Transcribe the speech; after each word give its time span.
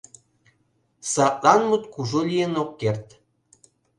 Садлан 1.11 1.61
мут 1.69 1.83
кужу 1.93 2.21
лийын 2.29 2.53
ок 2.61 2.71
керт. 2.79 3.05